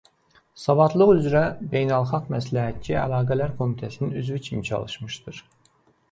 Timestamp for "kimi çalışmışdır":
4.47-5.43